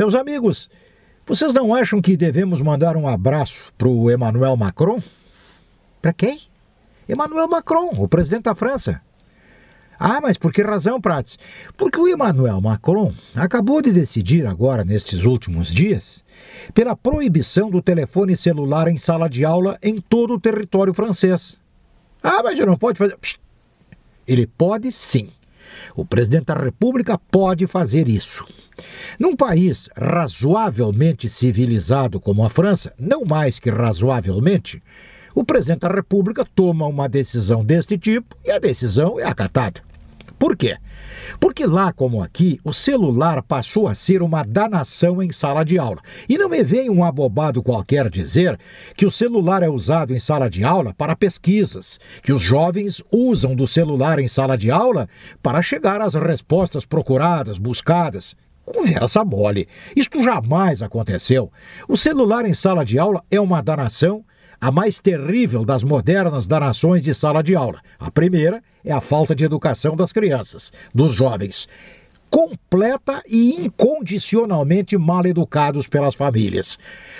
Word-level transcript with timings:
Meus 0.00 0.14
amigos, 0.14 0.70
vocês 1.26 1.52
não 1.52 1.74
acham 1.74 2.00
que 2.00 2.16
devemos 2.16 2.62
mandar 2.62 2.96
um 2.96 3.06
abraço 3.06 3.70
para 3.76 3.86
o 3.86 4.10
Emmanuel 4.10 4.56
Macron? 4.56 5.02
Para 6.00 6.14
quem? 6.14 6.40
Emmanuel 7.06 7.46
Macron, 7.46 7.90
o 7.98 8.08
presidente 8.08 8.44
da 8.44 8.54
França. 8.54 9.02
Ah, 9.98 10.18
mas 10.22 10.38
por 10.38 10.54
que 10.54 10.62
razão, 10.62 10.98
Prates? 11.02 11.38
Porque 11.76 12.00
o 12.00 12.08
Emmanuel 12.08 12.62
Macron 12.62 13.12
acabou 13.34 13.82
de 13.82 13.92
decidir 13.92 14.46
agora, 14.46 14.86
nestes 14.86 15.24
últimos 15.24 15.68
dias, 15.68 16.24
pela 16.72 16.96
proibição 16.96 17.68
do 17.68 17.82
telefone 17.82 18.34
celular 18.38 18.88
em 18.88 18.96
sala 18.96 19.28
de 19.28 19.44
aula 19.44 19.78
em 19.82 20.00
todo 20.00 20.32
o 20.32 20.40
território 20.40 20.94
francês. 20.94 21.58
Ah, 22.22 22.40
mas 22.42 22.54
ele 22.54 22.64
não 22.64 22.78
pode 22.78 22.96
fazer. 22.96 23.18
Ele 24.26 24.46
pode 24.46 24.90
sim. 24.92 25.28
O 25.94 26.04
presidente 26.04 26.46
da 26.46 26.54
República 26.54 27.18
pode 27.30 27.66
fazer 27.66 28.08
isso. 28.08 28.46
Num 29.18 29.36
país 29.36 29.88
razoavelmente 29.96 31.28
civilizado 31.28 32.20
como 32.20 32.44
a 32.44 32.50
França, 32.50 32.94
não 32.98 33.24
mais 33.24 33.58
que 33.58 33.70
razoavelmente, 33.70 34.82
o 35.34 35.44
presidente 35.44 35.80
da 35.80 35.88
República 35.88 36.44
toma 36.44 36.86
uma 36.86 37.08
decisão 37.08 37.64
deste 37.64 37.96
tipo 37.98 38.36
e 38.44 38.50
a 38.50 38.58
decisão 38.58 39.18
é 39.20 39.24
acatada. 39.24 39.89
Por 40.40 40.56
quê? 40.56 40.78
Porque 41.38 41.66
lá 41.66 41.92
como 41.92 42.22
aqui, 42.22 42.58
o 42.64 42.72
celular 42.72 43.42
passou 43.42 43.86
a 43.86 43.94
ser 43.94 44.22
uma 44.22 44.42
danação 44.42 45.22
em 45.22 45.30
sala 45.30 45.62
de 45.62 45.78
aula. 45.78 46.00
E 46.26 46.38
não 46.38 46.48
me 46.48 46.62
vem 46.62 46.88
um 46.88 47.04
abobado 47.04 47.62
qualquer 47.62 48.08
dizer 48.08 48.58
que 48.96 49.04
o 49.04 49.10
celular 49.10 49.62
é 49.62 49.68
usado 49.68 50.14
em 50.14 50.18
sala 50.18 50.48
de 50.48 50.64
aula 50.64 50.94
para 50.94 51.14
pesquisas, 51.14 52.00
que 52.22 52.32
os 52.32 52.40
jovens 52.40 53.02
usam 53.12 53.54
do 53.54 53.68
celular 53.68 54.18
em 54.18 54.28
sala 54.28 54.56
de 54.56 54.70
aula 54.70 55.10
para 55.42 55.60
chegar 55.60 56.00
às 56.00 56.14
respostas 56.14 56.86
procuradas, 56.86 57.58
buscadas. 57.58 58.34
Conversa 58.64 59.22
mole. 59.22 59.68
Isto 59.94 60.22
jamais 60.22 60.80
aconteceu. 60.80 61.52
O 61.86 61.98
celular 61.98 62.46
em 62.46 62.54
sala 62.54 62.82
de 62.82 62.98
aula 62.98 63.22
é 63.30 63.38
uma 63.38 63.60
danação 63.60 64.24
a 64.60 64.70
mais 64.70 65.00
terrível 65.00 65.64
das 65.64 65.82
modernas 65.82 66.46
danações 66.46 67.02
de 67.02 67.14
sala 67.14 67.42
de 67.42 67.56
aula. 67.56 67.80
A 67.98 68.10
primeira 68.10 68.62
é 68.84 68.92
a 68.92 69.00
falta 69.00 69.34
de 69.34 69.44
educação 69.44 69.96
das 69.96 70.12
crianças, 70.12 70.70
dos 70.94 71.14
jovens 71.14 71.66
completa 72.30 73.22
e 73.28 73.56
incondicionalmente 73.56 74.96
mal 74.96 75.26
educados 75.26 75.88
pelas 75.88 76.14
famílias. 76.14 76.78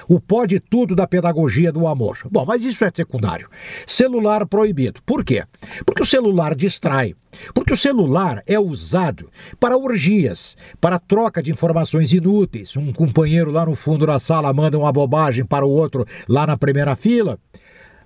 O 0.09 0.21
pode 0.21 0.61
tudo 0.61 0.95
da 0.95 1.07
pedagogia 1.07 1.73
do 1.73 1.87
amor. 1.87 2.19
Bom, 2.31 2.45
mas 2.47 2.63
isso 2.63 2.85
é 2.85 2.93
secundário. 2.95 3.49
Celular 3.87 4.47
proibido. 4.47 5.03
Por 5.05 5.25
quê? 5.25 5.45
Porque 5.85 6.03
o 6.03 6.07
celular 6.07 6.55
distrai. 6.55 7.15
Porque 7.55 7.73
o 7.73 7.77
celular 7.77 8.43
é 8.47 8.59
usado 8.59 9.31
para 9.59 9.77
orgias, 9.77 10.57
para 10.81 10.99
troca 10.99 11.43
de 11.43 11.51
informações 11.51 12.13
inúteis. 12.13 12.77
Um 12.77 12.93
companheiro 12.93 13.51
lá 13.51 13.67
no 13.67 13.75
fundo 13.75 14.07
da 14.07 14.19
sala 14.19 14.53
manda 14.53 14.79
uma 14.79 14.93
bobagem 14.93 15.45
para 15.45 15.67
o 15.67 15.71
outro 15.71 16.07
lá 16.29 16.47
na 16.47 16.57
primeira 16.57 16.95
fila. 16.97 17.39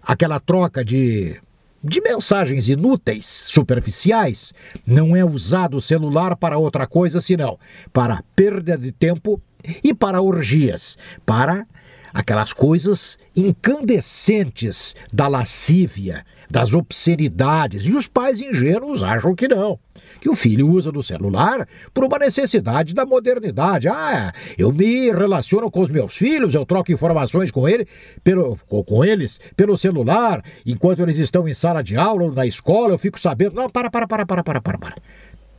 Aquela 0.03 0.39
troca 0.39 0.85
de 0.85 1.41
de 1.85 2.01
mensagens 2.01 2.67
inúteis, 2.71 3.45
superficiais, 3.47 4.55
não 4.87 5.15
é 5.15 5.23
usado 5.23 5.77
o 5.77 5.83
celular 5.83 6.35
para 6.35 6.57
outra 6.57 6.87
coisa 6.87 7.21
senão 7.21 7.59
para 7.93 8.25
perda 8.35 8.79
de 8.79 8.91
tempo 8.91 9.39
e 9.83 9.93
para 9.93 10.23
orgias, 10.23 10.97
para 11.27 11.67
aquelas 12.15 12.53
coisas 12.53 13.19
incandescentes 13.37 14.95
da 15.13 15.27
lascívia, 15.27 16.25
das 16.49 16.73
obscenidades, 16.73 17.85
e 17.85 17.93
os 17.93 18.07
pais 18.07 18.41
ingênuos 18.41 19.03
acham 19.03 19.35
que 19.35 19.49
não 19.49 19.81
que 20.21 20.29
o 20.29 20.35
filho 20.35 20.69
usa 20.69 20.91
do 20.91 21.03
celular 21.03 21.69
por 21.93 22.05
uma 22.05 22.19
necessidade 22.19 22.95
da 22.95 23.05
modernidade. 23.05 23.89
Ah, 23.89 24.33
eu 24.57 24.73
me 24.73 25.11
relaciono 25.11 25.71
com 25.71 25.81
os 25.81 25.91
meus 25.91 26.17
filhos, 26.17 26.55
eu 26.55 26.65
troco 26.65 26.93
informações 26.93 27.51
com, 27.51 27.69
ele, 27.69 27.87
pelo, 28.23 28.57
com 28.67 29.05
eles 29.05 29.39
pelo 29.57 29.77
celular, 29.77 30.43
enquanto 30.65 31.03
eles 31.03 31.19
estão 31.19 31.47
em 31.49 31.55
sala 31.55 31.83
de 31.83 31.97
aula 31.97 32.25
ou 32.25 32.33
na 32.33 32.47
escola, 32.47 32.95
eu 32.95 32.99
fico 32.99 33.21
sabendo. 33.21 33.55
Não, 33.55 33.69
para, 33.69 33.91
para, 33.91 34.07
para, 34.07 34.27
para, 34.27 34.43
para, 34.43 34.61
para, 34.61 34.79
para. 34.79 34.95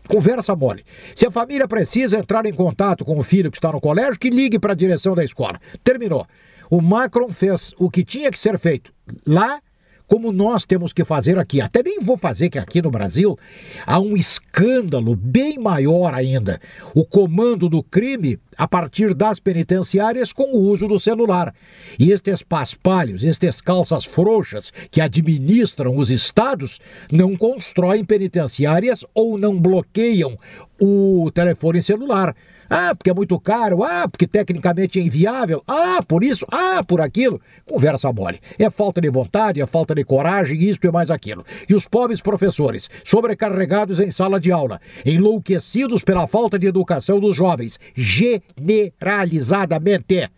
Conversa 0.08 0.56
mole. 0.56 0.84
Se 1.16 1.26
a 1.26 1.32
família 1.32 1.68
precisa 1.68 2.18
entrar 2.18 2.46
em 2.46 2.54
contato 2.54 3.04
com 3.04 3.18
o 3.18 3.24
filho 3.24 3.52
que 3.52 3.58
está 3.58 3.72
no 3.72 3.82
colégio, 3.82 4.20
que 4.20 4.30
ligue 4.30 4.60
para 4.60 4.74
a 4.74 4.76
direção 4.76 5.16
da 5.16 5.24
escola. 5.24 5.60
Terminou. 5.84 6.28
O 6.70 6.82
Macron 6.82 7.30
fez 7.30 7.74
o 7.78 7.90
que 7.90 8.04
tinha 8.04 8.32
que 8.32 8.40
ser 8.40 8.58
feito 8.58 8.94
lá 9.26 9.60
como 10.08 10.32
nós 10.32 10.66
temos 10.66 10.94
que 10.94 11.04
fazer 11.04 11.38
aqui. 11.38 11.62
Até 11.62 11.82
nem 11.84 12.00
vou 12.00 12.18
fazer 12.18 12.50
que 12.50 12.60
aqui 12.60 12.82
no 12.82 12.92
Brasil 12.92 13.38
há 13.86 14.00
um 14.00 14.16
escândalo 14.16 15.16
bem 15.16 15.58
maior 15.58 16.14
ainda. 16.14 16.60
O 16.94 17.06
comando 17.06 17.70
do 17.70 17.82
crime 17.82 18.40
a 18.58 18.68
partir 18.68 19.14
das 19.14 19.40
penitenciárias 19.40 20.32
com 20.32 20.56
o 20.56 20.60
uso 20.60 20.88
do 20.88 21.00
celular. 21.00 21.54
E 22.00 22.12
estes 22.12 22.42
paspalhos, 22.42 23.24
estes 23.24 23.60
calças 23.60 24.06
frouxas 24.06 24.72
que 24.90 25.02
administram 25.02 25.98
os 25.98 26.10
estados 26.10 26.80
não 27.12 27.36
constroem 27.36 28.06
penitenciárias 28.06 29.04
ou 29.14 29.38
não 29.38 29.60
bloqueiam 29.60 30.38
o 30.80 31.32
telefone 31.34 31.82
celular. 31.82 32.36
Ah, 32.70 32.94
porque 32.96 33.10
é 33.10 33.14
muito 33.14 33.40
caro. 33.40 33.84
Ah, 33.84 34.08
porque 34.08 34.28
tecnicamente 34.28 35.00
é 35.00 35.04
inviável. 35.04 35.64
Ah, 35.68 36.02
por 36.08 36.24
isso. 36.24 36.46
Ah, 36.52 36.84
por 36.84 37.02
aquilo. 37.02 37.42
Conversa 37.66 38.12
mole. 38.12 38.40
É 38.58 38.70
falta 38.70 39.02
de 39.02 39.10
vontade, 39.10 39.62
é 39.62 39.68
falta 39.68 39.94
de 39.94 40.04
coragem, 40.04 40.64
isto 40.64 40.86
e 40.86 40.92
mais 40.92 41.12
aquilo. 41.12 41.46
E 41.70 41.76
os 41.76 41.88
pobres 41.88 42.22
professores, 42.22 42.90
sobrecarregados 43.04 44.00
em 44.00 44.12
sala 44.12 44.40
de 44.40 44.52
aula, 44.52 44.82
enlouquecidos 45.06 46.04
pela 46.04 46.28
falta 46.28 46.58
de 46.58 46.68
educação 46.68 47.20
dos 47.20 47.36
jovens, 47.36 47.80
generalizadamente. 47.96 50.30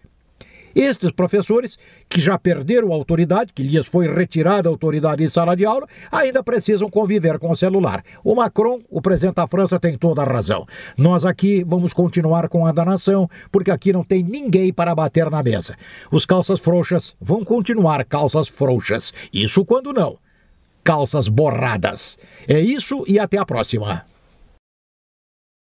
Estes 0.77 1.09
professores, 1.09 1.75
que 2.07 2.21
já 2.21 2.37
perderam 2.37 2.91
a 2.91 2.95
autoridade, 2.95 3.51
que 3.51 3.63
lhes 3.63 3.87
foi 3.87 4.07
retirada 4.07 4.69
a 4.69 4.71
autoridade 4.71 5.23
em 5.23 5.27
sala 5.27 5.55
de 5.55 5.65
aula, 5.65 5.87
ainda 6.11 6.43
precisam 6.43 6.87
conviver 6.87 7.39
com 7.39 7.49
o 7.49 7.55
celular. 7.55 8.03
O 8.23 8.35
Macron, 8.35 8.79
o 8.87 9.01
presidente 9.01 9.33
da 9.33 9.47
França, 9.47 9.79
tem 9.79 9.97
toda 9.97 10.21
a 10.21 10.25
razão. 10.25 10.67
Nós 10.95 11.25
aqui 11.25 11.63
vamos 11.67 11.93
continuar 11.93 12.47
com 12.47 12.63
a 12.63 12.71
da 12.71 12.85
nação, 12.85 13.27
porque 13.51 13.71
aqui 13.71 13.91
não 13.91 14.03
tem 14.03 14.21
ninguém 14.21 14.71
para 14.71 14.93
bater 14.93 15.31
na 15.31 15.41
mesa. 15.41 15.75
Os 16.11 16.27
calças 16.27 16.59
frouxas 16.59 17.15
vão 17.19 17.43
continuar 17.43 18.05
calças 18.05 18.47
frouxas. 18.47 19.11
Isso 19.33 19.65
quando 19.65 19.91
não. 19.91 20.19
Calças 20.83 21.27
borradas. 21.27 22.19
É 22.47 22.59
isso 22.59 23.03
e 23.07 23.17
até 23.17 23.39
a 23.39 23.45
próxima. 23.45 24.05